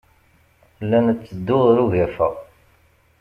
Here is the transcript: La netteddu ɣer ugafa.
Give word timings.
La 0.89 0.99
netteddu 1.05 1.57
ɣer 1.65 1.77
ugafa. 1.83 2.27